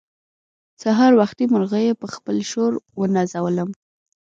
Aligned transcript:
سهار 0.83 1.11
وختي 1.19 1.45
مرغيو 1.53 1.99
په 2.01 2.07
خپل 2.15 2.37
شور 2.51 2.71
ونازولم. 2.99 3.69